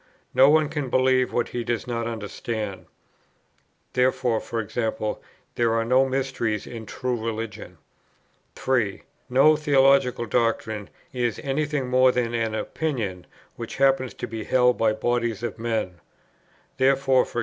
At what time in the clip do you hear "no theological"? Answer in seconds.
9.29-10.25